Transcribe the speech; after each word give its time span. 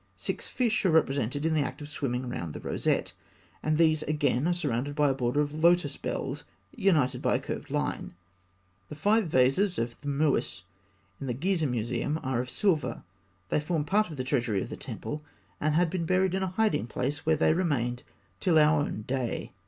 Six 0.17 0.47
fish 0.47 0.83
are 0.83 0.89
represented 0.89 1.45
in 1.45 1.53
the 1.53 1.61
act 1.61 1.79
of 1.79 1.87
swimming 1.87 2.27
round 2.27 2.55
the 2.55 2.59
rosette; 2.59 3.13
and 3.61 3.77
these 3.77 4.01
again 4.01 4.47
are 4.47 4.53
surrounded 4.55 4.95
by 4.95 5.09
a 5.09 5.13
border 5.13 5.41
of 5.41 5.53
lotus 5.53 5.95
bells 5.95 6.43
united 6.75 7.21
by 7.21 7.35
a 7.35 7.39
curved 7.39 7.69
line. 7.69 8.15
The 8.89 8.95
five 8.95 9.27
vases 9.27 9.77
of 9.77 10.01
Thmûis, 10.01 10.63
in 11.19 11.27
the 11.27 11.35
Gizeh 11.35 11.69
Museum, 11.69 12.19
are 12.23 12.41
of 12.41 12.49
silver. 12.49 13.03
They 13.49 13.59
formed 13.59 13.85
part 13.85 14.09
of 14.09 14.17
the 14.17 14.23
treasure 14.23 14.55
of 14.55 14.69
the 14.71 14.75
temple, 14.75 15.23
and 15.59 15.75
had 15.75 15.91
been 15.91 16.07
buried 16.07 16.33
in 16.33 16.41
a 16.41 16.47
hiding 16.47 16.87
place, 16.87 17.23
where 17.23 17.37
they 17.37 17.53
remained 17.53 18.01
till 18.39 18.57
our 18.57 18.79
own 18.81 19.03
day. 19.03 19.51